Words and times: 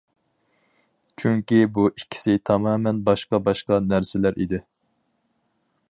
چۈنكى 1.23 1.59
بۇ 1.75 1.85
ئىككىسى 1.91 2.35
تامامەن 2.51 3.03
باشقا 3.11 3.41
باشقا 3.49 3.81
نەرسىلەر 3.93 4.41
ئىدى. 4.47 4.63